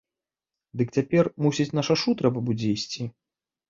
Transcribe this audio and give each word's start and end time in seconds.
Дык 0.81 0.87
цяпер, 1.01 1.31
мусіць, 1.47 1.69
на 1.83 1.87
шашу 1.93 2.19
трэба 2.25 2.39
будзе 2.53 2.77
ісці? 2.83 3.03